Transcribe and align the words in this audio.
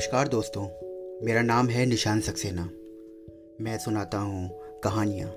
नमस्कार 0.00 0.28
दोस्तों, 0.28 0.62
मेरा 1.26 1.42
नाम 1.42 1.68
है 1.68 1.86
निशान 1.86 2.20
सक्सेना। 2.20 2.62
मैं 3.60 3.78
सुनाता 3.78 4.18
हूँ 4.18 4.50
कहानियाँ। 4.84 5.28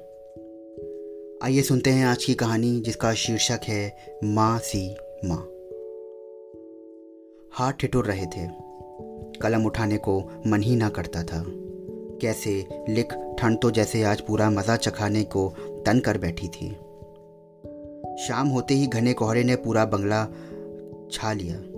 आइए 1.43 1.61
सुनते 1.61 1.89
हैं 1.89 2.05
आज 2.05 2.23
की 2.25 2.33
कहानी, 2.33 2.81
जिसका 2.81 3.13
शीर्षक 3.13 3.59
है 3.63 4.15
माँ 4.23 4.59
सी 4.59 4.95
माँ। 5.25 5.37
हाथ 7.53 7.73
ठिठुर 7.73 8.05
रहे 8.05 8.25
थे। 8.25 8.47
कलम 9.39 9.65
उठाने 9.65 9.97
को 9.97 10.31
मन 10.47 10.61
ही 10.61 10.75
ना 10.75 10.89
करता 10.89 11.23
था। 11.23 11.43
कैसे 12.21 12.67
लिख 12.89 13.13
ठंड 13.39 13.61
तो 13.61 13.71
जैसे 13.71 14.03
आज 14.03 14.21
पूरा 14.21 14.49
मज़ा 14.49 14.75
चखाने 14.75 15.23
को 15.23 15.49
तन 15.85 15.99
कर 15.99 16.17
बैठी 16.17 16.47
थी। 16.47 16.71
शाम 18.27 18.47
होते 18.47 18.73
ही 18.73 18.87
घने 18.87 19.13
कोहरे 19.13 19.43
ने 19.43 19.55
पूरा 19.55 19.85
बंगला 19.85 20.25
छा 21.11 21.33
लिया। 21.33 21.72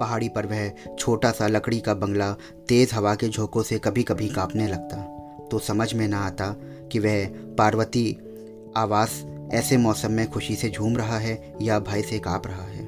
पहाड़ी 0.00 0.28
पर 0.28 0.46
वह 0.46 0.72
छोटा 0.98 1.30
सा 1.30 1.46
लकड़ी 1.46 1.80
का 1.80 1.94
बंगला 1.94 2.32
तेज 2.68 2.90
हवा 2.94 3.14
के 3.14 3.28
झोंकों 3.28 3.62
से 3.62 3.78
कभी 3.78 4.02
कभी 4.02 4.28
कांपने 4.28 4.68
लगता। 4.68 4.96
तो 5.50 5.58
समझ 5.58 5.94
में 5.94 6.08
ना 6.08 6.18
आता 6.18 6.56
कि 6.92 6.98
वह 6.98 7.26
पार्वती 7.58 8.18
आवास 8.76 9.24
ऐसे 9.52 9.76
मौसम 9.76 10.12
में 10.12 10.30
खुशी 10.30 10.56
से 10.56 10.70
झूम 10.70 10.96
रहा 10.96 11.18
है 11.18 11.54
या 11.62 11.78
भय 11.78 12.02
से 12.02 12.18
काँप 12.18 12.46
रहा 12.46 12.62
है। 12.62 12.86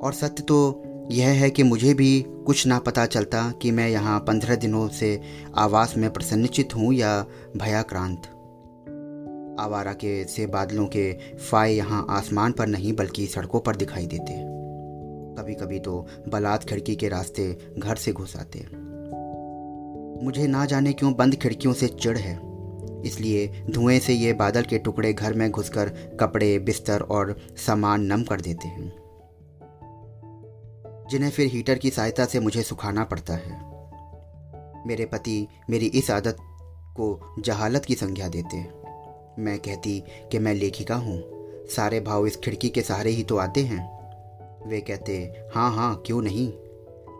और 0.00 0.12
सत्य 0.12 0.42
तो 0.42 0.82
यह 1.10 1.28
है 1.28 1.50
कि 1.50 1.62
मुझे 1.62 1.94
भी 1.94 2.24
कुछ 2.46 2.66
ना 2.66 2.78
पता 2.78 3.06
चलता 3.06 3.50
कि 3.50 3.70
मैं 3.70 3.88
यहाँ 3.88 4.20
पंद्रह 4.20 4.56
दिनों 4.56 4.88
से 4.88 5.20
आवास 5.56 5.96
में 5.96 6.12
प्रसन्नचित 6.12 6.76
हूँ 6.76 6.94
या 6.94 7.26
भयाक्रांत। 7.56 8.22
आवारा 9.60 9.92
के 9.92 10.24
से 10.24 10.46
बादलों 10.46 10.86
के 10.86 11.12
फाय 11.36 11.74
यहाँ 11.74 12.06
आसमान 12.10 12.52
पर 12.52 12.66
नहीं 12.66 12.92
बल्कि 12.92 13.26
सड़कों 13.26 13.60
पर 13.60 13.76
दिखाई 13.76 14.06
देते। 14.06 14.55
कभी 15.38 15.54
कभी 15.54 15.78
तो 15.78 16.06
बलात् 16.28 16.68
खिड़की 16.68 16.96
के 16.96 17.08
रास्ते 17.08 17.72
घर 17.78 17.96
से 17.96 18.12
घुस 18.12 18.36
आते 18.36 18.66
मुझे 20.22 20.46
ना 20.46 20.64
जाने 20.64 20.92
क्यों 20.92 21.14
बंद 21.14 21.34
खिड़कियों 21.34 21.74
से 21.74 21.88
चिड़ 21.88 22.18
है। 22.18 22.56
इसलिए 23.04 23.66
धुएँ 23.70 23.98
से 23.98 24.12
ये 24.12 24.32
बादल 24.32 24.62
के 24.62 24.78
टुकड़े 24.78 25.12
घर 25.12 25.34
में 25.34 25.50
घुसकर 25.50 25.88
कपड़े, 26.20 26.58
बिस्तर 26.58 27.00
और 27.00 27.40
सामान 27.56 28.02
नम 28.02 28.22
कर 28.22 28.40
देते 28.40 28.68
हैं। 28.68 29.06
जिन्हें 31.10 31.30
फिर 31.30 31.46
हीटर 31.46 31.78
की 31.78 31.90
सहायता 31.90 32.24
से 32.24 32.40
मुझे 32.40 32.62
सुखाना 32.62 33.04
पड़ता 33.04 33.34
है। 33.34 33.76
मेरे 34.86 35.04
पति 35.04 35.48
मेरी 35.70 35.86
इस 35.86 36.10
आदत 36.10 36.36
को 36.90 37.34
जहालत 37.38 37.84
की 37.84 37.94
संज्ञा 37.94 38.28
देते 38.28 38.56
मैं 39.42 39.58
कहती 39.58 40.04
कि 40.32 40.38
मैं 40.38 40.54
लेखिका 40.54 40.94
हूँ। 40.94 41.24
सारे 41.68 42.00
भाव 42.00 42.26
इस 42.26 42.36
खिड़की 42.36 42.68
के 42.68 42.82
सहारे 42.82 43.10
ही 43.10 43.22
तो 43.22 43.36
आते 43.36 43.60
हैं। 43.60 43.95
वे 44.66 44.80
कहते 44.80 45.32
हाँ 45.54 45.70
हाँ 45.72 46.02
क्यों 46.06 46.22
नहीं? 46.22 46.52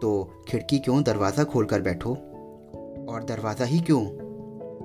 तो 0.02 0.42
खिड़की 0.48 0.78
क्यों 0.78 1.02
दरवाज़ा 1.02 1.44
खोल 1.44 1.64
कर 1.64 1.80
बैठो? 1.80 2.10
और 3.08 3.24
दरवाज़ा 3.24 3.64
ही 3.64 3.80
क्यों? 3.80 4.04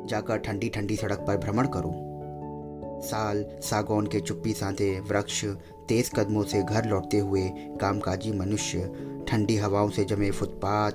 जाकर 0.07 0.37
ठंडी 0.37 0.69
ठंडी 0.69 0.95
सड़क 0.95 1.19
पर 1.19 1.37
भ्रमण 1.37 1.67
करो। 1.67 1.93
साल 3.01 3.45
सागौन 3.61 4.07
के 4.07 4.19
चुप्पी 4.19 4.53
साधे 4.53 4.99
वृक्ष 4.99 5.45
तेज 5.87 6.11
कदमों 6.15 6.43
से 6.43 6.63
घर 6.63 6.85
लौटते 6.85 7.19
हुए 7.19 7.49
कामकाजी 7.81 8.31
मनुष्य 8.31 8.91
ठंडी 9.27 9.57
हवाओं 9.57 9.89
से 9.89 10.05
जमे 10.05 10.31
फुटपाथ, 10.31 10.91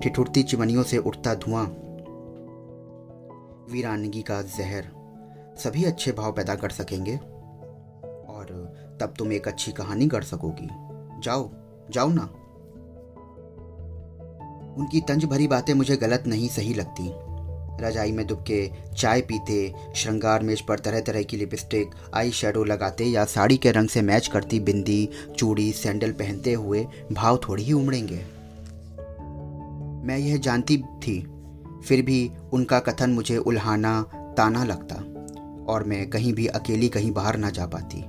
ठिठुरती 0.00 0.42
चिमनियों 0.42 0.82
से 0.82 0.98
उठता 0.98 1.34
धुआँ। 1.34 1.66
वीरानगी 3.72 4.22
का 4.22 4.42
जहर, 4.42 4.84
सभी 5.58 5.84
अच्छे 5.84 6.12
भाव 6.12 6.32
पैदा 6.32 6.54
कर 6.54 6.70
सकेंगे? 6.70 7.16
और 8.28 8.74
तब 9.00 9.14
तुम 9.18 9.32
एक 9.32 9.48
अच्छी 9.48 9.72
कहानी 9.72 10.06
गढ़ 10.06 10.24
सकोगी। 10.24 10.68
जाओ 11.26 11.50
जाओ 11.90 12.08
ना। 12.08 12.22
उनकी 14.78 15.00
तंज 15.00 15.24
भरी 15.24 15.46
बातें 15.48 15.74
मुझे 15.74 15.96
गलत 15.96 16.24
नहीं 16.26 16.48
सही 16.48 16.74
लगती। 16.74 17.12
रजाई 17.80 18.12
में 18.12 18.26
दुबके 18.26 18.70
चाय 18.96 19.20
पीते, 19.20 19.74
श्रृंगार 19.96 20.42
मेज 20.42 20.60
पर 20.60 20.78
तरह 20.78 21.00
तरह 21.00 21.22
की 21.22 21.36
लिपस्टिक, 21.36 21.90
आई 22.14 22.30
शेडो 22.30 22.64
लगाते 22.64 23.04
या 23.04 23.24
साड़ी 23.24 23.56
के 23.56 23.70
रंग 23.70 23.88
से 23.88 24.02
मैच 24.02 24.26
करती 24.26 24.60
बिंदी, 24.60 25.08
चूड़ी, 25.36 25.72
सैंडल 25.72 26.12
पहनते 26.12 26.52
हुए 26.52 26.86
भाव 27.12 27.40
थोड़ी 27.48 27.62
ही 27.62 27.72
उमड़ेंगे। 27.72 28.22
मैं 30.06 30.18
यह 30.18 30.36
जानती 30.36 30.76
थी, 30.78 31.20
फिर 31.86 32.02
भी 32.02 32.30
उनका 32.52 32.78
कथन 32.80 33.10
मुझे 33.10 33.36
उल्हाना, 33.36 34.00
ताना 34.36 34.64
लगता, 34.64 34.96
और 35.72 35.84
मैं 35.84 36.08
कहीं 36.10 36.32
भी 36.32 36.46
अकेली 36.46 36.88
कहीं 36.88 37.12
बाहर 37.12 37.36
ना 37.36 37.50
जा 37.50 37.66
पाती। 37.66 38.04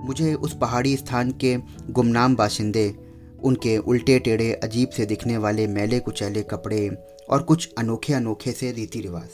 मुझे 0.00 0.34
उस 0.34 0.56
पहाड़ी 0.58 0.96
स्थान 0.96 1.30
के 1.30 1.56
गुमनाम 1.90 2.36
बाशिंदे, 2.36 2.94
उनके 3.42 3.78
उल्टे 3.78 4.18
टेढ़े, 4.18 4.52
अजीब 4.52 4.88
से 4.88 5.06
दिखने 5.06 5.36
वाले 5.38 5.66
मैले 5.66 5.98
कुचैले 5.98 6.42
कपड़े 6.42 6.88
और 7.28 7.42
कुछ 7.42 7.74
अनोखे 7.78 8.12
अनोखे 8.12 8.52
से 8.52 8.72
रीति 8.72 9.00
रिवाज 9.00 9.28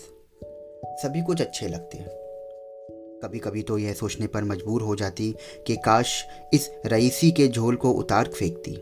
सभी 1.03 1.23
कुछ 1.23 1.41
अच्छे 1.41 1.69
लगते 1.69 1.99
हैं। 1.99 2.09
कभी 3.23 3.39
कभी 3.39 3.63
तो 3.63 3.79
यह 3.79 3.93
सोचने 3.93 4.27
पर 4.27 4.45
मजबूर 4.45 4.83
हो 4.83 4.97
जाती 4.97 5.35
कि 5.67 5.77
काश 5.77 6.25
इस 6.55 6.71
रईसी 6.87 7.31
के 7.31 7.49
झोल 7.49 7.77
को 7.77 7.91
उतार 7.91 8.29
फेंकती 8.29 8.75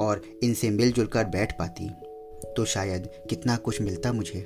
और 0.00 0.22
इनसे 0.42 0.70
मिलजुल 0.70 1.06
कर 1.06 1.24
बैठ 1.24 1.52
पाती 1.58 1.90
तो 2.56 2.64
शायद 2.64 3.08
कितना 3.30 3.56
कुछ 3.56 3.80
मिलता 3.80 4.12
मुझे। 4.12 4.40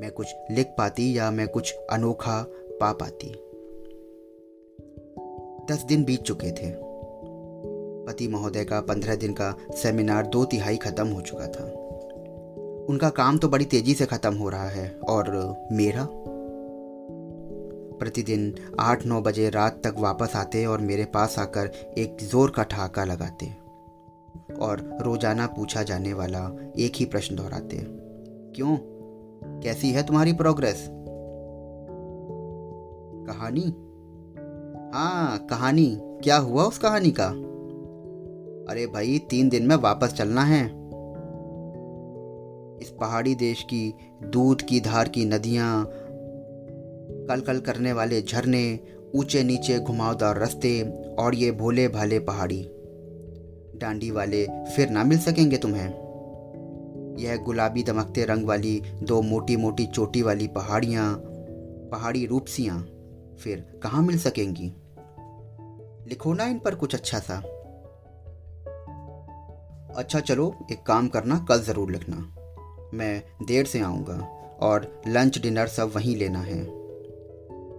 मैं 0.00 0.10
कुछ 0.10 0.26
लिख 0.50 0.66
पाती 0.78 1.18
या 1.18 1.30
मैं 1.30 1.48
कुछ 1.48 1.74
अनोखा 1.90 2.42
पा 2.80 2.92
पाती। 2.92 3.34
दस 5.70 5.84
दिन 5.84 6.04
बीत 6.04 6.22
चुके 6.22 6.50
थे। 6.50 6.70
पति 8.06 8.28
महोदय 8.28 8.64
का 8.64 8.80
पंद्रह 8.80 9.16
दिन 9.16 9.32
का 9.32 9.54
सेमिनार 9.72 10.26
दो 10.26 10.44
तिहाई 10.44 10.76
खत्म 10.76 11.08
हो 11.08 11.20
चुका 11.20 11.46
था। 11.46 11.64
उनका 12.88 13.10
काम 13.10 13.38
तो 13.38 13.48
बड़ी 13.48 13.64
तेज़ी 13.64 13.94
से 13.94 14.06
खत्म 14.06 14.34
हो 14.34 14.48
रहा 14.48 14.68
है, 14.68 14.90
और 15.08 15.56
मेरा? 15.72 16.08
प्रतिदिन 17.98 18.54
आठ 18.80 19.06
नौ 19.06 19.20
बजे 19.20 19.50
रात 19.50 19.80
तक 19.84 19.94
वापस 19.98 20.36
आते 20.36 20.66
और 20.66 20.80
मेरे 20.80 21.04
पास 21.04 21.38
आकर 21.38 21.70
एक 21.98 22.16
ज़ोर 22.22 22.50
का 22.50 22.62
ठहाका 22.62 23.04
लगाते 23.04 23.46
और 24.60 24.98
रोज़ाना 25.02 25.46
पूछा 25.46 25.82
जाने 25.82 26.12
वाला 26.12 26.50
एक 26.78 26.92
ही 26.96 27.04
प्रश्न 27.04 27.36
दोहराते। 27.36 27.76
क्यों? 28.56 28.76
कैसी 29.62 29.90
है 29.90 30.02
तुम्हारी 30.02 30.32
प्रोग्रेस 30.32 30.86
कहानी? 33.28 33.74
हाँ 34.94 35.46
कहानी। 35.50 35.98
क्या 36.02 36.36
हुआ 36.36 36.64
उस 36.64 36.78
कहानी 36.78 37.10
का? 37.10 37.26
अरे 38.72 38.86
भाई, 38.86 39.18
तीन 39.30 39.48
दिन 39.48 39.66
में 39.66 39.76
वापस 39.76 40.12
चलना 40.12 40.42
है। 40.42 40.66
इस 42.82 42.94
पहाड़ी 43.00 43.34
देश 43.34 43.62
की 43.62 43.94
दूध 44.22 44.62
की 44.62 44.80
धार 44.80 45.08
की 45.08 45.24
नदियाँ 45.24 45.84
कल 47.28 47.40
कल 47.40 47.60
करने 47.60 47.92
वाले 47.92 48.22
झरने 48.22 48.80
ऊँचे 49.14 49.42
नीचे 49.42 49.78
घुमावदार 49.78 50.38
रास्ते 50.38 50.82
और 51.18 51.34
ये 51.34 51.50
भोले 51.50 51.88
भाले 51.88 52.18
पहाड़ी। 52.18 52.62
डांडी 53.76 54.10
वाले 54.10 54.46
फिर 54.46 54.90
ना 54.90 55.04
मिल 55.04 55.18
सकेंगे 55.18 55.56
तुम्हें। 55.56 55.88
यह 57.18 57.36
गुलाबी 57.36 57.82
दमकते 57.82 58.24
रंग 58.24 58.46
वाली 58.46 58.82
दो 59.02 59.22
मोटी 59.22 59.56
मोटी 59.56 59.86
चोटी 59.86 60.22
वाली 60.22 60.46
पहाड़ियाँ, 60.46 61.22
पहाड़ी 61.92 62.26
रूपसियाँ। 62.26 62.88
फिर 63.38 63.80
कहाँ 63.82 64.02
मिल 64.02 64.18
सकेंगी? 64.18 64.72
लिखो 66.08 66.32
ना 66.32 66.44
इन 66.44 66.58
पर 66.58 66.74
कुछ 66.74 66.94
अच्छा 66.94 67.18
सा। 67.18 67.36
अच्छा 69.96 70.20
चलो, 70.20 70.54
एक 70.72 70.82
काम 70.82 71.08
करना, 71.08 71.38
कल 71.48 71.62
ज़रूर 71.62 71.90
लिखना। 71.90 72.16
मैं 72.94 73.22
देर 73.46 73.66
से 73.66 73.80
आऊँगा 73.80 74.18
और 74.60 75.02
लंच, 75.08 75.38
डिनर 75.38 75.66
सब 75.66 75.92
वहीं 75.96 76.16
लेना 76.16 76.40
है। 76.40 76.60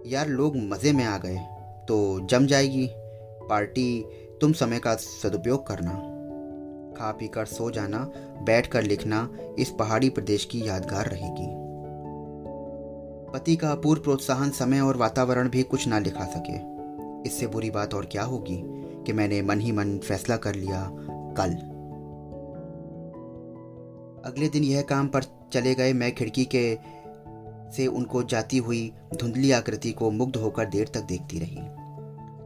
यार, 0.06 0.28
लोग 0.28 0.56
मज़े 0.56 0.92
में 0.92 1.04
आ 1.04 1.18
गए 1.18 1.38
तो 1.88 2.20
जम 2.20 2.46
जाएगी। 2.46 2.88
पार्टी, 3.48 4.04
तुम 4.40 4.52
समय 4.52 4.78
का 4.78 4.94
सदुपयोग 4.94 5.66
करना। 5.66 5.92
खा 6.98 7.10
पी 7.12 7.28
कर 7.28 7.44
सो 7.44 7.70
जाना, 7.70 7.98
बैठ 8.42 8.66
कर 8.66 8.82
लिखना, 8.82 9.28
इस 9.58 9.70
पहाड़ी 9.70 10.10
प्रदेश 10.10 10.44
की 10.44 10.68
यादगार 10.68 11.06
रहेगी। 11.06 11.59
पति 13.32 13.56
का 13.56 13.70
अपूर्व 13.70 14.02
प्रोत्साहन 14.02 14.50
समय 14.50 14.80
और 14.80 14.96
वातावरण 14.96 15.48
भी 15.48 15.62
कुछ 15.62 15.86
ना 15.88 15.98
लिखा 15.98 16.24
सके। 16.24 16.56
इससे 17.28 17.46
बुरी 17.46 17.70
बात 17.70 17.94
और 17.94 18.06
क्या 18.06 18.22
होगी 18.22 18.62
कि 19.06 19.12
मैंने 19.12 19.42
मन 19.42 19.60
ही 19.60 19.72
मन 19.72 19.98
फैसला 19.98 20.36
कर 20.36 20.54
लिया 20.54 20.88
कल। 21.38 21.52
अगले 24.30 24.48
दिन 24.48 24.64
यह 24.64 24.82
काम 24.82 25.08
पर 25.08 25.22
चले 25.52 25.74
गए 25.74 25.92
मैं 25.92 26.14
खिड़की 26.14 26.44
के 26.44 26.78
से 27.76 27.86
उनको 27.86 28.22
जाती 28.22 28.58
हुई 28.58 28.92
धुंधली 29.20 29.50
आकृति 29.52 29.92
को 29.92 30.10
मुग्ध 30.10 30.36
होकर 30.36 30.64
देर 30.64 30.88
तक 30.88 31.00
देखती 31.00 31.38
रही। 31.38 31.58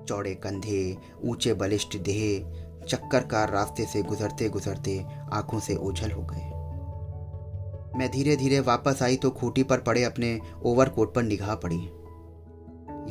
चौड़े 0.05 0.35
कंधे, 0.35 0.97
ऊँचे 1.25 1.55
बलिष्ठ 1.55 1.97
देह, 1.97 2.53
चक्कर 2.89 3.21
कार 3.21 3.51
रास्ते 3.51 3.85
से 3.85 4.03
गुजरते 4.03 4.49
गुजरते 4.49 5.05
आँखों 5.33 5.61
से 5.61 5.77
ओझल 5.77 6.11
हो 6.11 6.23
गए। 6.23 6.44
मैं 7.97 8.11
धीरे 8.11 8.37
धीरे 8.37 8.61
वापस 8.61 9.03
आई 9.03 9.17
तो 9.17 9.31
खूटी 9.31 9.63
पर 9.63 9.79
पड़े 9.79 10.03
अपने 10.05 10.39
ओवरकोट 10.65 11.15
पर 11.15 11.23
निगाह 11.23 11.55
पड़ी। 11.55 11.77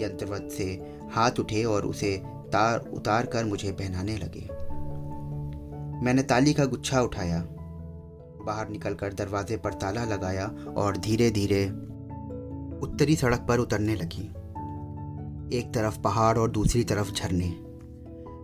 यंत्रवत 0.04 0.50
से 0.52 0.66
हाथ 1.12 1.40
उठे 1.40 1.64
और 1.64 1.86
उसे 1.86 2.16
तार 2.54 2.80
उतार 2.94 3.26
कर 3.26 3.46
मुझे 3.46 3.72
पहनाने 3.72 4.18
लगे। 4.18 4.48
मैंने 6.06 6.24
ताली 6.24 6.54
का 6.54 6.66
गुच्छा 6.66 7.02
उठाया। 7.02 7.40
बाहर 8.46 8.70
निकलकर 8.70 9.14
दरवाजे 9.14 9.58
पर 9.58 9.74
ताला 9.74 10.04
लगाया 10.06 10.46
और 10.78 10.98
धीरे 10.98 11.30
धीरे 11.32 11.66
उत्तरी 12.80 13.16
सड़क 13.16 13.46
पर 13.48 13.60
उतरने 13.60 13.96
लगी। 13.96 14.24
एक 15.58 15.74
तरफ़ 15.74 16.00
पहाड़ 16.00 16.38
और 16.38 16.52
दूसरी 16.52 16.84
तरफ़ 16.84 17.12
झरने। 17.12 17.50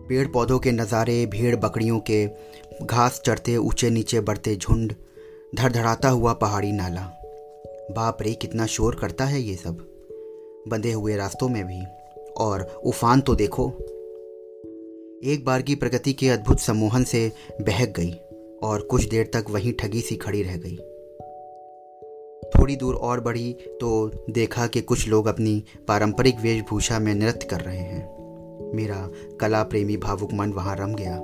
पेड़ 0.08 0.26
पौधों 0.28 0.58
के 0.58 0.72
नज़ारे, 0.72 1.26
भीड़ 1.26 1.56
बकरियों 1.56 2.00
के 2.10 2.26
घास 2.86 3.22
चढ़ते 3.26 3.56
ऊँचे 3.56 3.90
नीचे 3.90 4.20
बढ़ते 4.20 4.56
झुंड 4.56 4.94
धड़धड़ाता 5.54 6.08
हुआ 6.08 6.32
पहाड़ी 6.32 6.72
नाला। 6.72 7.02
बाप 7.90 8.18
रे, 8.22 8.32
कितना 8.32 8.66
शोर 8.66 8.94
करता 8.94 9.24
है 9.24 9.40
ये 9.40 9.54
सब। 9.54 9.78
बंधे 10.68 10.92
हुए 10.92 11.16
रास्तों 11.16 11.48
में 11.48 11.66
भी। 11.66 11.84
और 12.38 12.62
उफान 12.84 13.20
तो 13.20 13.34
देखो। 13.34 13.70
एक 15.24 15.42
बार 15.46 15.62
की 15.62 15.74
प्रगति 15.74 16.12
के 16.12 16.28
अद्भुत 16.28 16.60
सम्मोहन 16.60 17.04
से 17.04 17.32
बहक 17.60 17.88
गई 17.88 18.12
और 18.62 18.80
कुछ 18.80 19.04
देर 19.04 19.30
तक 19.34 19.44
वहीं 19.50 19.72
ठगी 19.72 20.00
सी 20.00 20.16
खड़ी 20.16 20.42
रह 20.42 20.56
गई। 20.56 20.76
थोड़ी 22.50 22.76
दूर 22.76 22.94
और 22.94 23.20
बढ़ी 23.20 23.52
तो 23.52 24.10
देखा 24.30 24.66
कि 24.66 24.80
कुछ 24.80 25.08
लोग 25.08 25.26
अपनी 25.26 25.64
पारंपरिक 25.88 26.40
वेशभूषा 26.40 26.98
में 26.98 27.14
नृत्य 27.14 27.46
कर 27.46 27.60
रहे 27.60 27.78
हैं। 27.78 28.20
मेरा 28.74 29.10
कला 29.40 29.62
प्रेमी 29.62 29.96
भावुक 29.96 30.32
मन 30.32 30.52
वहाँ 30.52 30.76
रम 30.76 30.94
गया। 30.94 31.20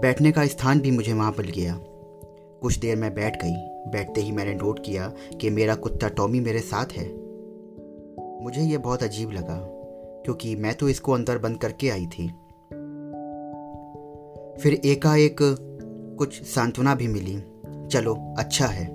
बैठने 0.00 0.32
का 0.32 0.46
स्थान 0.46 0.80
भी 0.80 0.90
मुझे 0.90 1.12
वहाँ 1.12 1.34
मिल 1.38 1.50
गया 1.50 1.80
कुछ 2.62 2.78
देर 2.78 2.96
में 2.96 3.14
बैठ 3.14 3.42
गई। 3.44 3.54
बैठते 3.90 4.20
ही 4.20 4.32
मैंने 4.32 4.54
नोट 4.54 4.84
किया 4.84 5.12
कि 5.40 5.50
मेरा 5.50 5.74
कुत्ता 5.74 6.08
टॉमी 6.08 6.40
मेरे 6.40 6.60
साथ 6.60 6.92
है। 6.92 7.06
मुझे 8.44 8.62
यह 8.62 8.78
बहुत 8.78 9.02
अजीब 9.02 9.30
लगा, 9.30 9.58
क्योंकि 10.24 10.56
मैं 10.56 10.74
तो 10.74 10.88
इसको 10.88 11.12
अंदर 11.12 11.38
बंद 11.38 11.58
करके 11.58 11.90
आई 11.90 12.06
थी। 12.06 12.28
फिर 14.62 14.80
एकाएक 14.84 15.36
कुछ 16.18 16.42
सांत्वना 16.42 16.94
भी 16.94 17.08
मिली। 17.08 17.38
चलो 17.88 18.14
अच्छा 18.38 18.66
है। 18.66 18.86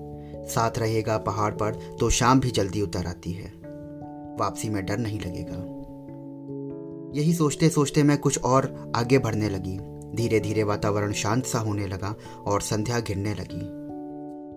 साथ 0.46 0.78
रहेगा 0.78 1.18
पहाड़ 1.18 1.54
पर 1.54 1.76
तो 2.00 2.10
शाम 2.10 2.40
भी 2.40 2.52
जल्दी 2.52 2.82
उतर 2.82 3.06
आती 3.06 3.32
है। 3.32 3.50
वापसी 4.40 4.70
में 4.70 4.86
डर 4.86 4.98
नहीं 4.98 5.20
लगेगा। 5.20 5.78
यही 7.20 7.34
सोचते 7.34 7.70
सोचते 7.70 8.04
मैं 8.04 8.18
कुछ 8.18 8.44
और 8.44 8.92
आगे 8.96 9.18
बढ़ने 9.20 9.50
लगी। 9.50 9.78
धीरे 10.16 10.40
धीरे 10.40 10.64
वातावरण 10.64 11.12
शांत 11.12 11.46
सा 11.46 11.60
होने 11.60 11.88
लगा 11.88 12.16
और 12.46 12.62
संध्या 12.62 13.00
घिरने 13.00 13.34
लगी। 13.34 13.62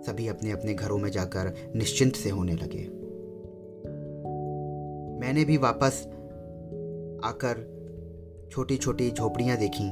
सभी 0.07 0.29
अपने 0.29 0.51
अपने 0.51 0.75
घरों 0.75 0.99
में 0.99 1.11
जाकर 1.11 1.73
निश्चिंत 1.77 2.17
से 2.17 2.31
होने 2.31 2.53
लगे। 2.53 3.05
मैंने 5.21 5.45
भी 5.45 5.57
वापस 5.57 6.03
आकर 7.25 7.75
छोटी 8.53 8.77
छोटी 8.77 9.11
झोपड़ियाँ 9.11 9.57
देखी 9.57 9.91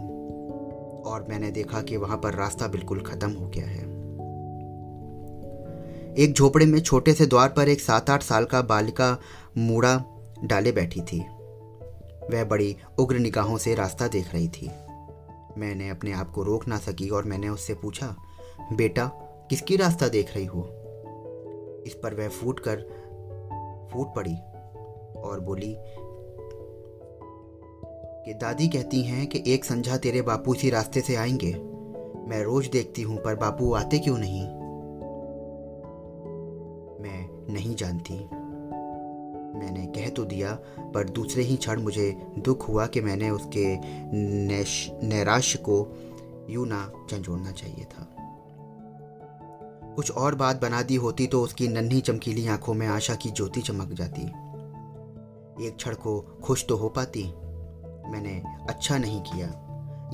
और 1.10 1.26
मैंने 1.28 1.50
देखा 1.50 1.82
कि 1.82 1.96
वहाँ 1.96 2.16
पर 2.16 2.34
रास्ता 2.34 2.66
बिल्कुल 2.66 3.00
खत्म 3.00 3.30
हो 3.30 3.48
गया 3.48 3.66
है। 3.66 4.02
एक 6.14 6.34
झोपड़े 6.36 6.66
में 6.66 6.80
छोटे 6.80 7.12
से 7.12 7.26
द्वार 7.26 7.48
पर 7.48 7.68
एक 7.68 7.80
सात 7.80 8.10
आठ 8.10 8.22
साल 8.22 8.44
का 8.44 8.62
बालिका 8.62 9.18
मूड़ा 9.58 10.04
डाले 10.44 10.72
बैठी 10.72 11.00
थी। 11.00 11.20
वह 12.32 12.44
बड़ी 12.44 12.76
उग्र 12.98 13.18
निगाहों 13.18 13.58
से 13.58 13.74
रास्ता 13.74 14.08
देख 14.08 14.32
रही 14.32 14.48
थी। 14.48 14.70
मैंने 15.58 15.88
अपने 15.88 16.12
आप 16.12 16.30
को 16.30 16.42
रोक 16.42 16.68
ना 16.68 16.78
सकी 16.78 17.08
और 17.08 17.24
मैंने 17.24 17.48
उससे 17.48 17.74
पूछा, 17.74 18.16
बेटा, 18.72 19.06
किसकी 19.50 19.76
रास्ता 19.76 20.08
देख 20.08 20.34
रही 20.34 20.44
हो? 20.44 20.62
इस 21.86 21.94
पर 21.94 22.14
वह 22.14 22.28
फूट 22.28 22.60
कर, 22.60 22.76
फूट 23.92 24.14
पड़ी 24.14 24.36
और 25.20 25.40
बोली, 25.40 25.76
कि 28.26 28.34
दादी 28.34 28.68
कहती 28.68 29.02
हैं 29.02 29.26
कि 29.26 29.42
एक 29.46 29.64
संझा 29.64 29.96
तेरे 29.96 30.22
बापू 30.22 30.54
इसी 30.54 30.70
रास्ते 30.70 31.00
से 31.00 31.14
आएँगे। 31.14 31.54
मैं 32.28 32.42
रोज 32.42 32.66
देखती 32.66 33.02
हूँ, 33.02 33.16
पर 33.16 33.34
बापू 33.34 33.72
आते 33.72 33.98
क्यों 33.98 34.18
नहीं? 34.18 34.42
मैं 37.02 37.52
नहीं 37.52 37.74
जानती। 37.74 38.41
मैंने 39.54 39.86
कह 39.86 40.08
तो 40.08 40.24
दिया, 40.24 40.52
पर 40.94 41.08
दूसरे 41.08 41.42
ही 41.42 41.56
क्षण 41.56 41.80
मुझे 41.82 42.10
दुख 42.38 42.68
हुआ 42.68 42.86
कि 42.86 43.00
मैंने 43.00 43.30
उसके 43.30 43.64
नैराश्य 45.06 45.58
को 45.58 45.76
यूँ 46.50 46.66
ना 46.66 46.90
झंझोड़ना 47.10 47.50
चाहिए 47.50 47.84
था। 47.84 48.08
कुछ 49.96 50.10
और 50.10 50.34
बात 50.34 50.60
बना 50.62 50.82
दी 50.82 50.94
होती 50.96 51.26
तो 51.26 51.42
उसकी 51.42 51.68
नन्ही 51.68 52.00
चमकीली 52.00 52.46
आँखों 52.48 52.74
में 52.74 52.86
आशा 52.86 53.14
की 53.14 53.30
ज्योति 53.30 53.60
चमक 53.60 53.92
जाती। 53.92 54.22
एक 55.66 55.76
क्षण 55.76 55.94
को 55.94 56.20
खुश 56.44 56.64
तो 56.66 56.76
हो 56.76 56.88
पाती, 56.88 57.24
मैंने 58.12 58.42
अच्छा 58.68 58.98
नहीं 58.98 59.20
किया। 59.22 59.48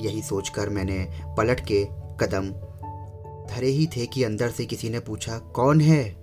यही 0.01 0.21
सोचकर 0.21 0.69
मैंने 0.69 1.07
पलट 1.37 1.59
के 1.61 1.83
कदम 2.19 2.49
धरे 3.49 3.67
ही 3.67 3.85
थे 3.87 4.05
कि 4.05 4.23
अंदर 4.23 4.49
से 4.49 4.65
किसी 4.65 4.89
ने 4.89 4.99
पूछा, 4.99 5.37
कौन 5.37 5.81
है? 5.81 6.18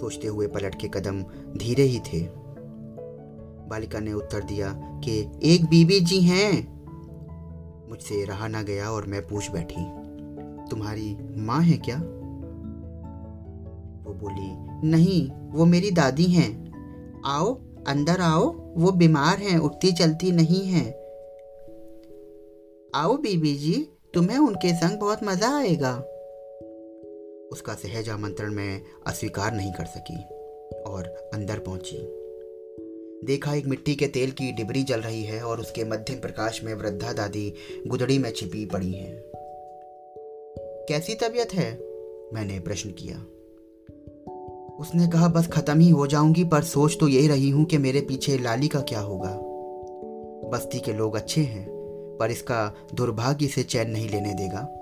सोचते 0.00 0.28
हुए 0.28 0.46
पलट 0.46 0.74
के 0.74 0.88
कदम 0.88 1.22
धीरे 1.58 1.82
ही 1.82 1.98
थे। 1.98 2.40
बालिका 3.68 4.00
ने 4.00 4.12
उत्तर 4.12 4.44
दिया 4.44 4.72
कि, 5.04 5.30
एक 5.42 5.64
बीबी 5.64 6.00
जी 6.00 6.20
हैं। 6.20 6.80
मुझसे 7.90 8.24
रहा 8.24 8.48
ना 8.48 8.62
गया 8.62 8.90
और 8.90 9.06
मैं 9.06 9.28
पूछ 9.28 9.50
बैठी, 9.50 9.84
तुम्हारी 10.70 11.16
माँ 11.36 11.62
है 11.62 11.78
क्या? 11.78 11.96
वो 14.06 14.14
बोली, 14.14 14.80
नहीं, 14.88 15.30
वो 15.30 15.64
मेरी 15.64 15.90
दादी 15.90 16.24
हैं। 16.24 16.70
आओ, 17.26 17.54
अंदर 17.88 18.20
आओ, 18.20 18.74
वो 18.76 18.92
बीमार 18.92 19.38
हैं, 19.38 19.58
उठती 19.58 19.92
चलती 19.92 20.32
नहीं 20.32 20.66
हैं। 20.66 20.88
आओ 22.94 23.16
बीबी 23.16 23.54
जी, 23.54 23.88
तुम्हें 24.14 24.38
उनके 24.38 24.74
संग 24.74 25.00
बहुत 25.00 25.24
मज़ा 25.24 25.58
आएगा। 25.58 26.02
उसका 27.52 27.74
सहज 27.74 28.08
आमंत्रण 28.08 28.52
मैं 28.54 28.82
अस्वीकार 29.06 29.52
नहीं 29.52 29.72
कर 29.72 29.84
सकी 29.84 30.22
और 30.82 31.30
अंदर 31.34 31.58
पहुँची। 31.58 31.96
देखा 33.26 33.54
एक 33.54 33.66
मिट्टी 33.66 33.94
के 33.94 34.06
तेल 34.06 34.30
की 34.30 34.52
डिबरी 34.52 34.82
जल 34.82 35.00
रही 35.00 35.22
है 35.22 35.42
और 35.42 35.60
उसके 35.60 35.84
मध्यम 35.84 36.20
प्रकाश 36.20 36.64
में 36.64 36.74
वृद्धा 36.74 37.12
दादी 37.12 37.54
गुदड़ी 37.86 38.18
में 38.18 38.32
छिपी 38.32 38.66
पड़ी 38.66 38.92
हैं। 38.92 39.22
कैसी 40.88 41.14
तबीयत 41.14 41.54
है? 41.54 41.72
मैंने 42.32 42.60
प्रश्न 42.60 42.90
किया। 42.90 43.16
उसने 44.76 45.08
कहा, 45.08 45.28
बस 45.28 45.46
खत्म 45.46 45.80
ही 45.80 45.90
हो 45.90 46.06
जाऊँगी, 46.06 46.44
पर 46.44 46.62
सोच 46.62 46.96
तो 47.00 47.08
यही 47.08 47.28
रही 47.28 47.50
हूँ 47.50 47.64
कि 47.64 47.78
मेरे 47.78 48.00
पीछे 48.00 48.38
लाली 48.38 48.68
का 48.68 48.80
क्या 48.80 49.00
होगा। 49.00 49.38
बस्ती 50.48 50.80
के 50.80 50.92
लोग 50.92 51.16
अच्छे 51.16 51.40
हैं, 51.40 51.68
पर 52.20 52.30
इसका 52.30 52.74
दुर्भाग्य 52.94 53.46
से 53.46 53.62
चैन 53.62 53.90
नहीं 53.90 54.08
लेने 54.08 54.34
देगा। 54.34 54.79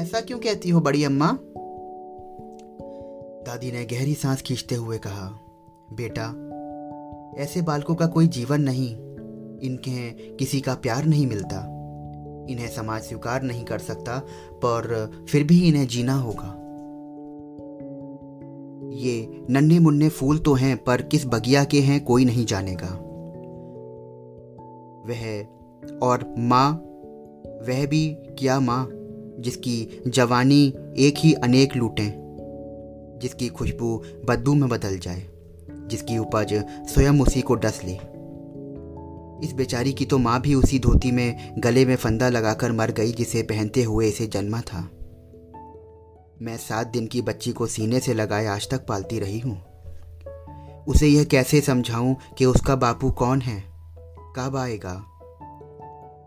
ऐसा 0.00 0.20
क्यों 0.20 0.38
कहती 0.38 0.70
हो 0.70 0.80
बड़ी 0.80 1.04
अम्मा? 1.04 1.38
दादी 3.46 3.72
ने 3.72 3.84
गहरी 3.84 4.14
सांस 4.14 4.42
खींचते 4.42 4.74
हुए 4.74 4.98
कहा, 4.98 5.38
बेटा, 5.92 6.26
ऐसे 7.42 7.62
बालकों 7.62 7.94
का 7.94 8.06
कोई 8.06 8.26
जीवन 8.26 8.60
नहीं। 8.60 8.96
इनके 9.60 10.10
किसी 10.10 10.60
का 10.60 10.74
प्यार 10.74 11.04
नहीं 11.04 11.26
मिलता। 11.26 11.58
इन्हें 12.50 12.68
समाज 12.68 13.02
स्वीकार 13.02 13.42
नहीं 13.42 13.64
कर 13.64 13.78
सकता, 13.78 14.18
पर 14.54 15.10
फिर 15.28 15.44
भी 15.44 15.68
इन्हें 15.68 15.86
जीना 15.86 16.14
होगा। 16.14 16.56
ये 18.96 19.46
नन्हे 19.50 19.78
मुन्ने 19.78 20.08
फूल 20.08 20.38
तो 20.38 20.54
हैं, 20.54 20.84
पर 20.84 21.02
किस 21.02 21.26
बगिया 21.26 21.64
के 21.64 21.80
हैं 21.80 22.04
कोई 22.04 22.24
नहीं 22.24 22.46
जानेगा। 22.46 22.88
वह 25.06 25.46
और 26.02 26.34
माँ, 26.38 26.72
वह 27.68 27.86
भी 27.86 28.16
क्या 28.38 28.60
माँ? 28.60 28.90
जिसकी 29.40 30.02
जवानी 30.08 30.74
एक 30.98 31.14
ही 31.18 31.32
अनेक 31.32 31.76
लूटें, 31.76 32.10
जिसकी 33.22 33.48
खुशबू 33.48 34.02
बदबू 34.24 34.54
में 34.54 34.68
बदल 34.68 34.98
जाए, 34.98 35.26
जिसकी 35.70 36.18
उपज 36.18 36.64
स्वयं 36.68 37.20
उसी 37.20 37.40
को 37.40 37.54
डस 37.54 37.80
ले। 37.84 37.98
इस 39.46 39.52
बेचारी 39.52 39.92
की 39.92 40.04
तो 40.04 40.18
माँ 40.18 40.40
भी 40.40 40.54
उसी 40.54 40.78
धोती 40.78 41.10
में, 41.10 41.54
गले 41.58 41.84
में 41.84 41.96
फंदा 41.96 42.28
लगाकर 42.28 42.72
मर 42.72 42.90
गई 42.90 43.12
जिसे 43.12 43.42
पहनते 43.42 43.82
हुए 43.82 44.08
इसे 44.08 44.26
जन्मा 44.26 44.60
था। 44.60 44.90
मैं 46.42 46.56
सात 46.56 46.86
दिन 46.86 47.06
की 47.06 47.22
बच्ची 47.22 47.52
को 47.52 47.66
सीने 47.66 48.00
से 48.00 48.14
लगाए 48.14 48.46
आज 48.46 48.70
तक 48.70 48.86
पालती 48.86 49.18
रही 49.18 49.38
हूँ। 49.38 49.62
उसे 50.88 51.08
यह 51.08 51.24
कैसे 51.24 51.60
समझाऊं 51.60 52.14
कि 52.38 52.44
उसका 52.44 52.76
बापू 52.76 53.10
कौन 53.10 53.40
है? 53.40 53.64
कब 54.36 54.56
आएगा? 54.56 55.04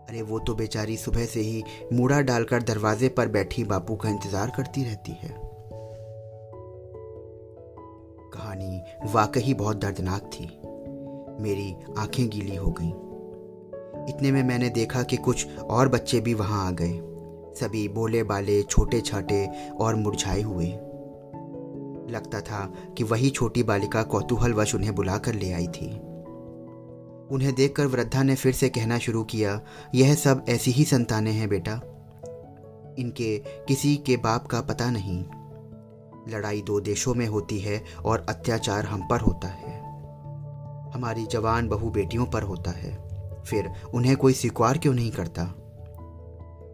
अरे, 0.08 0.22
वो 0.22 0.38
तो 0.38 0.54
बेचारी 0.54 0.96
सुबह 0.96 1.24
से 1.24 1.40
ही 1.40 1.64
मूड़ा 1.92 2.20
डालकर 2.20 2.62
दरवाजे 2.62 3.08
पर 3.08 3.28
बैठी 3.28 3.64
बापू 3.64 3.96
का 3.96 4.08
इंतज़ार 4.08 4.52
करती 4.56 4.84
रहती 4.84 5.12
है। 5.12 5.34
कहानी 8.34 8.82
वाकई 9.12 9.54
बहुत 9.54 9.76
दर्दनाक 9.76 10.22
थी। 10.22 10.46
मेरी 11.42 11.74
आँखें 11.98 12.28
गीली 12.28 12.56
हो 12.56 12.70
गईं। 12.70 12.92
इतने 14.08 14.32
में 14.32 14.42
मैंने 14.42 14.68
देखा 14.68 15.02
कि 15.02 15.16
कुछ 15.16 15.58
और 15.58 15.88
बच्चे 15.88 16.20
भी 16.20 16.34
वहाँ 16.34 16.66
आ 16.66 16.70
गए। 16.70 16.92
सभी 17.60 17.88
बोले 17.88 18.22
बाले 18.22 18.62
छोटे 18.62 19.00
छाटे 19.00 19.46
और 19.80 19.94
मुरझाए 19.94 20.42
हुए। 20.42 20.66
लगता 22.10 22.40
था 22.40 22.72
कि 22.98 23.04
वही 23.04 23.30
छोटी 23.30 23.62
बालिका 23.62 24.02
कौतूहलवश 24.02 24.74
उन्हें 24.74 24.94
बुलाकर 24.94 25.34
ले 25.34 25.52
आई 25.52 25.66
थी। 25.66 26.13
उन्हें 27.30 27.54
देखकर 27.54 27.86
वृद्धा 27.86 28.22
ने 28.22 28.34
फिर 28.34 28.52
से 28.52 28.68
कहना 28.68 28.98
शुरू 28.98 29.24
किया, 29.24 29.60
यह 29.94 30.14
सब 30.14 30.44
ऐसी 30.48 30.70
ही 30.70 30.84
संतानें 30.84 31.32
हैं 31.32 31.48
बेटा। 31.48 31.72
इनके 32.98 33.38
किसी 33.38 33.96
के 33.96 34.16
बाप 34.16 34.46
का 34.46 34.60
पता 34.60 34.90
नहीं। 34.90 35.24
लड़ाई 36.28 36.62
दो 36.62 36.80
देशों 36.80 37.14
में 37.14 37.26
होती 37.26 37.58
है 37.58 37.84
और 38.04 38.26
अत्याचार 38.28 38.84
हम 38.84 39.08
पर 39.08 39.20
होता 39.20 39.48
है। 39.48 39.84
हमारी 40.92 41.26
जवान 41.26 41.68
बहु 41.68 41.90
बेटियों 41.90 42.26
पर 42.26 42.42
होता 42.42 42.70
है। 42.70 43.08
फिर 43.46 43.70
उन्हें 43.94 44.16
कोई 44.16 44.32
स्वीकार 44.32 44.78
क्यों 44.78 44.94
नहीं 44.94 45.10
करता? 45.10 45.42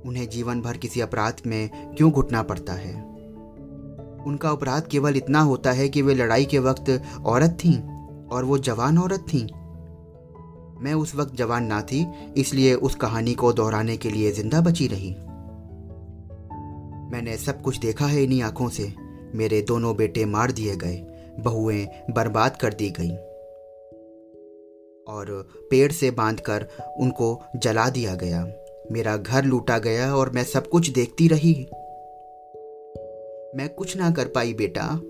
उन्हें 0.07 0.29
जीवन 0.29 0.61
भर 0.61 0.77
किसी 0.77 1.01
अपराध 1.01 1.35
में 1.47 1.95
क्यों 1.95 2.13
घुटना 2.13 2.43
पड़ता 2.43 2.73
है? 2.73 3.03
उनका 4.27 4.51
अपराध 4.51 4.87
केवल 4.87 5.17
इतना 5.17 5.41
होता 5.41 5.73
है 5.73 5.89
कि 5.89 6.03
वे 6.03 6.15
लड़ाई 6.15 6.45
के 6.45 6.59
वक्त 6.59 7.03
औरत 7.27 7.51
थीं 7.51 8.07
और 8.27 8.45
वो 8.45 8.59
जवान 8.59 8.99
औरत 8.99 9.21
थीं। 9.21 9.60
मैं 10.81 10.95
उस 10.95 11.15
वक्त 11.15 11.35
जवान 11.35 11.65
ना 11.65 11.83
थी, 11.83 12.07
इसलिए 12.37 12.75
उस 12.75 12.95
कहानी 12.95 13.35
को 13.35 13.53
दोहराने 13.53 13.97
के 13.97 14.11
लिए 14.11 14.33
ज़िंदा 14.33 14.61
बची 14.61 14.87
रही। 14.87 15.11
मैंने 17.13 17.37
सब 17.37 17.63
कुछ 17.63 17.79
देखा 17.79 18.07
है 18.07 18.23
इन्हीं 18.23 18.43
आँखों 18.43 18.69
से। 18.69 18.93
मेरे 19.35 19.63
दोनों 19.63 19.97
बेटे 19.97 20.25
मार 20.25 20.53
दिए 20.53 20.77
गए, 20.77 21.07
बहुएँ 21.41 21.87
बर्बाद 22.11 22.57
कर 22.57 22.75
दी 22.75 22.91
गईं। 22.91 23.17
और 25.07 25.49
पेड़ 25.71 25.93
से 25.93 26.11
बांधकर 26.11 26.67
उनको 27.01 27.43
जला 27.57 27.89
दिया 27.89 28.15
गया। 28.15 28.45
मेरा 28.93 29.17
घर 29.17 29.45
लूटा 29.45 29.79
गया 29.79 30.15
और 30.15 30.31
मैं 30.31 30.45
सब 30.45 30.69
कुछ 30.69 30.91
देखती 30.91 31.29
रही। 31.29 31.55
मैं 33.57 33.69
कुछ 33.69 33.97
ना 33.97 34.11
कर 34.11 34.29
पाई 34.29 34.55
बेटा। 34.55 35.01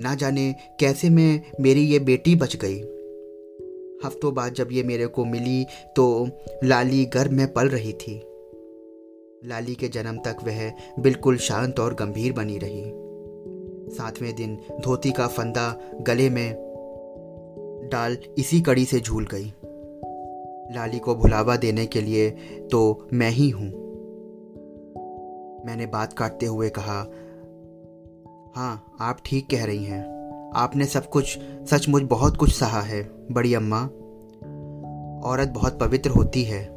ना 0.00 0.14
जाने 0.14 0.54
कैसे 0.80 1.10
मैं 1.10 1.42
मेरी 1.60 1.80
ये 1.80 1.98
बेटी 1.98 2.34
बच 2.36 2.56
गई। 2.56 2.80
हफ्तों 4.04 4.34
बाद 4.34 4.52
जब 4.52 4.68
ये 4.72 4.82
मेरे 4.82 5.06
को 5.06 5.24
मिली 5.24 5.66
तो 5.96 6.28
लाली 6.64 7.04
गर्भ 7.04 7.30
में 7.30 7.52
पल 7.52 7.68
रही 7.68 7.92
थी। 7.92 8.14
लाली 9.44 9.74
के 9.74 9.88
जन्म 9.88 10.18
तक 10.18 10.36
वह 10.44 10.72
बिल्कुल 10.98 11.36
शांत 11.36 11.80
और 11.80 11.94
गंभीर 11.94 12.32
बनी 12.32 12.58
रही। 12.58 12.84
सातवें 13.96 14.34
दिन 14.34 14.56
धोती 14.80 15.10
का 15.10 15.26
फंदा 15.26 15.80
गले 16.00 16.30
में 16.30 16.54
डाल 17.92 18.16
इसी 18.38 18.60
कड़ी 18.60 18.84
से 18.84 19.00
झूल 19.00 19.26
गई। 19.26 19.52
लाली 20.76 20.98
को 20.98 21.14
भुलावा 21.14 21.56
देने 21.56 21.86
के 21.86 22.00
लिए 22.00 22.30
तो 22.72 23.08
मैं 23.12 23.30
ही 23.30 23.50
हूँ। 23.50 23.68
मैंने 25.66 25.86
बात 25.86 26.12
काटते 26.12 26.46
हुए 26.46 26.68
कहा 26.78 26.98
हाँ 28.56 28.96
आप 29.00 29.18
ठीक 29.24 29.50
कह 29.50 29.64
रही 29.64 29.84
हैं। 29.84 30.15
आपने 30.56 30.84
सब 30.84 31.08
कुछ, 31.08 31.38
सचमुच 31.70 32.02
बहुत 32.02 32.36
कुछ 32.36 32.52
सहा 32.52 32.80
है, 32.80 33.10
बड़ी 33.32 33.54
अम्मा। 33.54 33.82
औरत 35.28 35.48
बहुत 35.48 35.80
पवित्र 35.80 36.10
होती 36.10 36.42
है। 36.42 36.76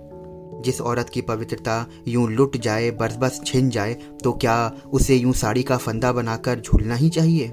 जिस 0.61 0.81
औरत 0.81 1.09
की 1.09 1.21
पवित्रता 1.21 1.87
यूँ 2.07 2.31
लुट 2.31 2.57
जाए, 2.57 2.91
बस 2.91 3.17
बस 3.19 3.41
छिन 3.45 3.69
जाए 3.69 3.93
तो 3.93 4.33
क्या 4.33 4.73
उसे 4.93 5.15
यूँ 5.15 5.33
साड़ी 5.33 5.63
का 5.63 5.77
फंदा 5.77 6.11
बनाकर 6.11 6.59
झूलना 6.59 6.95
ही 6.95 7.09
चाहिए? 7.09 7.47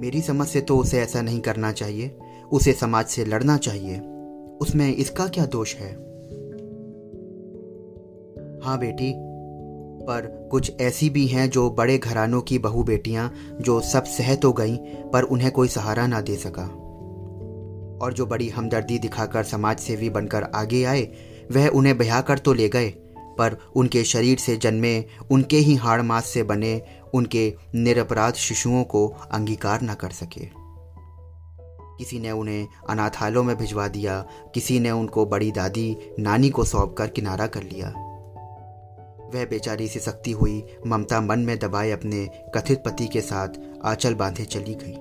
मेरी 0.00 0.22
समझ 0.22 0.48
से 0.48 0.60
तो 0.60 0.78
उसे 0.78 0.98
ऐसा 0.98 1.22
नहीं 1.22 1.40
करना 1.40 1.72
चाहिए। 1.72 2.18
उसे 2.52 2.72
समाज 2.72 3.06
से 3.06 3.24
लड़ना 3.24 3.56
चाहिए। 3.56 4.00
उसमें 4.60 4.94
इसका 4.94 5.26
क्या 5.26 5.46
दोष 5.46 5.74
है? 5.74 5.92
हाँ 8.62 8.78
बेटी 8.78 9.27
पर 10.10 10.48
कुछ 10.50 10.80
ऐसी 10.80 11.10
भी 11.10 11.26
हैं 11.26 11.50
जो 11.50 11.70
बड़े 11.70 11.98
घरानों 11.98 12.40
की 12.40 12.58
बहू 12.58 12.82
बेटियाँ, 12.82 13.34
जो 13.60 13.80
सब 13.80 14.04
सह 14.04 14.34
तो 14.34 14.52
गईं, 14.52 14.76
पर 15.10 15.22
उन्हें 15.22 15.50
कोई 15.50 15.68
सहारा 15.68 16.06
ना 16.06 16.20
दे 16.20 16.36
सका। 16.36 16.62
और 18.02 18.12
जो 18.12 18.26
बड़ी 18.26 18.48
हमदर्दी 18.48 18.98
दिखाकर 18.98 19.44
समाज 19.44 19.78
सेवी 19.78 20.10
बनकर 20.10 20.42
आगे 20.42 20.84
आए, 20.84 21.02
वह 21.52 21.68
उन्हें 21.68 21.98
ब्याह 21.98 22.20
कर 22.20 22.38
तो 22.38 22.52
ले 22.52 22.68
गए, 22.68 22.88
पर 23.38 23.56
उनके 23.76 24.04
शरीर 24.04 24.38
से 24.38 24.56
जन्मे, 24.56 25.04
उनके 25.30 25.56
ही 25.56 25.74
हाड़ 25.74 26.02
मास 26.02 26.26
से 26.26 26.42
बने, 26.42 26.82
उनके 27.14 27.54
निरपराध 27.74 28.34
शिशुओं 28.34 28.84
को 28.84 29.08
अंगीकार 29.08 29.82
न 29.82 29.94
कर 29.94 30.10
सके। 30.10 30.48
किसी 31.98 32.18
ने 32.18 32.30
उन्हें 32.30 32.68
अनाथालयों 32.90 33.42
में 33.42 33.56
भिजवा 33.56 33.88
दिया, 33.88 34.26
किसी 34.54 34.80
ने 34.80 34.90
उनको 34.90 35.26
बड़ी 35.26 35.50
दादी, 35.50 35.96
नानी 36.18 36.50
को 36.50 36.64
सौंप 36.64 36.94
कर 36.98 37.06
किनारा 37.06 37.46
कर 37.46 37.62
लिया। 37.62 38.07
वह 39.34 39.44
बेचारी 39.44 39.88
से 39.88 40.00
सख्ती 40.00 40.30
हुई, 40.30 40.64
ममता 40.86 41.20
मन 41.20 41.38
में 41.38 41.58
दबाए 41.58 41.90
अपने 41.90 42.28
कथित 42.54 42.82
पति 42.84 43.06
के 43.06 43.20
साथ 43.20 43.48
आंचल 43.84 44.14
बांधे 44.14 44.44
चली 44.44 44.74
गई। 44.74 44.96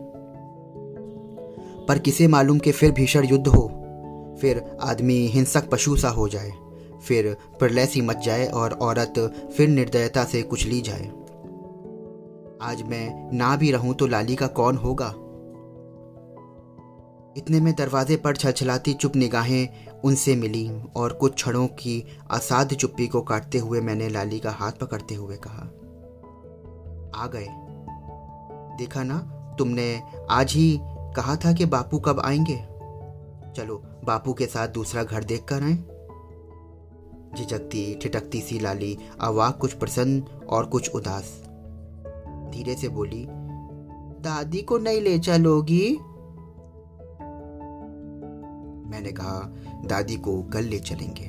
पर 1.85 1.99
किसे 1.99 2.27
मालूम 2.27 2.59
कि 2.59 2.71
फिर 2.71 2.91
भीषण 2.91 3.25
युद्ध 3.25 3.47
हो? 3.47 3.67
फिर 4.41 4.77
आदमी 4.81 5.17
हिंसक 5.27 5.69
पशु 5.69 5.95
सा 5.95 6.09
हो 6.09 6.27
जाए, 6.27 6.51
फिर 7.03 7.35
प्रलय 7.59 7.85
सी 7.85 8.01
मच 8.01 8.25
जाए 8.25 8.47
और 8.47 8.73
औरत 8.73 9.13
फिर 9.57 9.67
निर्दयता 9.67 10.23
से 10.23 10.41
कुचली 10.41 10.81
जाए। 10.81 11.07
आज 12.61 12.81
मैं 12.81 13.37
ना 13.37 13.55
भी 13.55 13.71
रहूँ 13.71 13.93
तो 13.93 14.07
लाली 14.07 14.35
का 14.35 14.47
कौन 14.47 14.75
होगा? 14.75 15.13
इतने 17.37 17.59
में 17.59 17.73
दरवाजे 17.75 18.15
पर 18.15 18.35
छलछलाती 18.35 18.93
चुप 18.93 19.15
निगाहें 19.15 19.67
उनसे 20.03 20.35
मिली 20.35 20.71
और 20.95 21.13
कुछ 21.13 21.33
क्षणों 21.33 21.67
की 21.67 22.17
असाध्य 22.31 22.75
चुप्पी 22.75 23.07
को 23.07 23.21
काटते 23.21 23.57
हुए 23.57 23.81
मैंने 23.81 24.09
लाली 24.09 24.39
का 24.39 24.51
हाथ 24.51 24.71
पकड़ते 24.71 25.15
हुए 25.15 25.37
कहा, 25.37 25.63
आ 27.23 27.27
गए। 27.27 27.47
देखा 28.77 29.03
ना, 29.03 29.17
तुमने 29.59 30.03
आज 30.29 30.53
ही 30.53 30.79
कहा 30.83 31.35
था 31.35 31.53
कि 31.53 31.65
बापू 31.65 31.99
कब 31.99 32.19
आएँगे? 32.19 32.57
चलो, 33.53 33.83
बापू 34.05 34.33
के 34.33 34.45
साथ 34.45 34.67
दूसरा 34.67 35.03
घर 35.03 35.23
देख 35.23 35.43
कर 35.43 35.63
आए। 35.63 35.73
झिझकती, 37.37 37.95
ठिठकती 37.95 38.41
सी 38.41 38.59
लाली, 38.59 38.97
अवाक, 39.21 39.57
कुछ 39.57 39.73
प्रसन्न 39.73 40.23
और 40.49 40.65
कुछ 40.65 40.95
उदास। 40.95 41.43
धीरे 42.53 42.75
से 42.75 42.89
बोली, 42.89 43.25
दादी 44.19 44.61
को 44.61 44.77
नहीं 44.77 45.01
ले 45.01 45.19
चलोगी? 45.19 45.97
मैंने 48.97 49.11
कहा, 49.11 49.39
दादी 49.85 50.15
को 50.15 50.41
कल 50.43 50.63
ले 50.63 50.79
चलेंगे। 50.79 51.25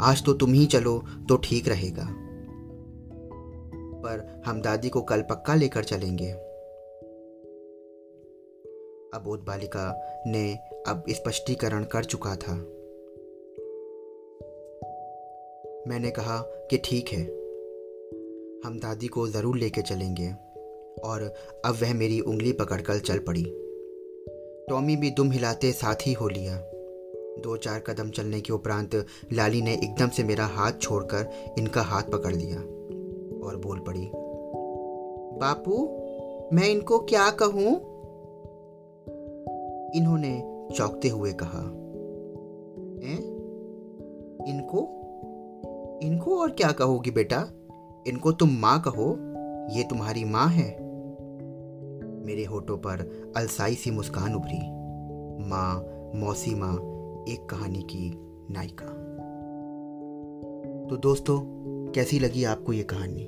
आज 0.00 0.24
तो 0.24 0.32
तुम 0.32 0.52
ही 0.52 0.66
चलो 0.66 0.98
तो 1.28 1.36
ठीक 1.36 1.68
रहेगा। 1.68 2.06
पर 4.02 4.42
हम 4.46 4.60
दादी 4.62 4.88
को 4.88 5.02
कल 5.02 5.22
पक्का 5.22 5.54
लेकर 5.54 5.84
चलेंगे। 5.84 6.30
अबोध 9.14 9.44
बालिका 9.44 9.88
ने 10.26 10.54
अब 10.88 11.04
स्पष्टीकरण 11.10 11.84
कर 11.84 12.04
चुका 12.04 12.36
था। 12.36 12.54
मैंने 15.88 16.10
कहा 16.10 16.38
कि 16.70 16.78
ठीक 16.84 17.08
है, 17.08 17.24
हम 18.64 18.78
दादी 18.78 19.06
को 19.06 19.28
ज़रूर 19.28 19.56
लेके 19.56 19.82
चलेंगे, 19.82 20.32
और 21.04 21.34
अब 21.64 21.78
वह 21.82 21.94
मेरी 21.94 22.20
उंगली 22.20 22.52
पकड़कर 22.52 22.98
चल 22.98 23.18
पड़ी। 23.18 23.44
टॉमी 24.70 24.96
भी 24.96 25.10
दुम 25.10 25.30
हिलाते 25.30 25.72
साथ 25.72 25.94
ही 26.06 26.12
हो 26.12 26.28
लिया। 26.28 26.56
दो 27.42 27.56
चार 27.56 27.80
कदम 27.80 28.08
चलने 28.10 28.40
के 28.40 28.52
उपरांत 28.52 28.94
लाली 29.32 29.60
ने 29.62 29.72
एकदम 29.74 30.08
से 30.08 30.24
मेरा 30.24 30.46
हाथ 30.46 30.72
छोड़कर 30.72 31.54
इनका 31.58 31.82
हाथ 31.82 32.02
पकड़ 32.02 32.34
लिया 32.34 32.58
और 33.46 33.56
बोल 33.56 33.78
पड़ी, 33.78 34.10
बापू, 35.40 35.76
मैं 36.56 36.68
इनको 36.68 36.98
क्या 36.98 37.30
कहूँ? 37.30 37.74
इन्होंने 39.94 40.32
चौंकते 40.76 41.08
हुए 41.08 41.32
कहा 41.32 41.62
ए? 43.06 43.16
इनको? 44.50 44.78
इनको 46.02 46.40
और 46.40 46.50
क्या 46.50 46.72
कहोगी 46.72 47.10
बेटा? 47.10 47.48
इनको 48.06 48.32
तुम 48.32 48.50
माँ 48.50 48.82
कहो, 48.88 49.10
ये 49.76 49.84
तुम्हारी 49.84 50.24
माँ 50.24 50.48
है। 50.48 50.85
मेरे 52.26 52.44
होठों 52.44 52.76
पर 52.76 53.32
अलसाई 53.36 53.74
सी 53.74 53.90
मुस्कान 53.90 54.34
उभरी। 54.34 54.58
माँ, 55.48 55.86
मौसी 56.14 56.54
माँ, 56.54 56.74
एक 57.28 57.46
कहानी 57.50 57.82
की 57.82 58.12
नायिका। 58.50 58.86
तो 60.90 60.96
दोस्तों, 60.96 61.40
कैसी 61.92 62.18
लगी 62.18 62.44
आपको 62.44 62.72
ये 62.72 62.82
कहानी? 62.82 63.24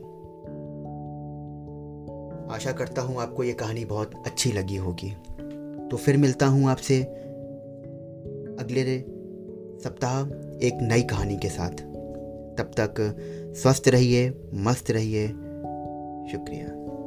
आशा 2.54 2.72
करता 2.72 3.02
हूँ 3.02 3.16
आपको 3.20 3.44
ये 3.44 3.52
कहानी 3.52 3.84
बहुत 3.84 4.10
अच्छी 4.26 4.52
लगी 4.52 4.76
होगी। 4.76 5.10
तो 5.88 5.96
फिर 5.96 6.16
मिलता 6.16 6.46
हूँ 6.46 6.68
आपसे 6.68 7.02
अगले 8.60 9.00
सप्ताह 9.84 10.22
एक 10.66 10.78
नई 10.82 11.02
कहानी 11.02 11.36
के 11.36 11.48
साथ। 11.48 11.70
तब 12.58 12.70
तक 12.80 12.94
स्वस्थ 13.56 13.88
रहिए, 13.88 14.50
मस्त 14.54 14.90
रहिए। 14.90 15.28
शुक्रिया। 16.32 16.97